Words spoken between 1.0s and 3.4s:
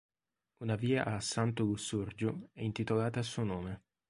a Santu Lussurgiu è intitolata a